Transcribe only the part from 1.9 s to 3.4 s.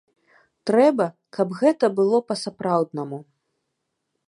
было па-сапраўднаму.